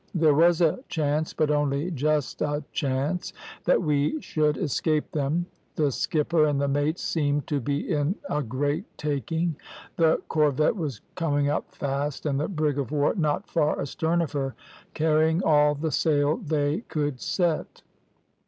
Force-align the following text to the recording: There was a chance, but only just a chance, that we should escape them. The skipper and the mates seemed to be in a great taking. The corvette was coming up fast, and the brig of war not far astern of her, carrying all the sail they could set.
There 0.15 0.33
was 0.33 0.61
a 0.61 0.79
chance, 0.89 1.31
but 1.31 1.51
only 1.51 1.91
just 1.91 2.41
a 2.41 2.63
chance, 2.71 3.33
that 3.65 3.83
we 3.83 4.19
should 4.19 4.57
escape 4.57 5.11
them. 5.11 5.45
The 5.75 5.91
skipper 5.91 6.45
and 6.45 6.59
the 6.59 6.67
mates 6.67 7.03
seemed 7.03 7.45
to 7.49 7.59
be 7.59 7.87
in 7.93 8.15
a 8.27 8.41
great 8.41 8.85
taking. 8.97 9.57
The 9.97 10.19
corvette 10.27 10.75
was 10.75 11.01
coming 11.13 11.49
up 11.49 11.69
fast, 11.75 12.25
and 12.25 12.39
the 12.39 12.47
brig 12.47 12.79
of 12.79 12.89
war 12.91 13.13
not 13.13 13.47
far 13.47 13.79
astern 13.79 14.23
of 14.23 14.31
her, 14.31 14.55
carrying 14.95 15.43
all 15.43 15.75
the 15.75 15.91
sail 15.91 16.37
they 16.37 16.79
could 16.87 17.21
set. 17.21 17.83